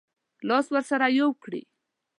لاس 0.47 0.65
ورسره 0.71 1.07
یو 1.19 1.29
کړي. 1.43 1.61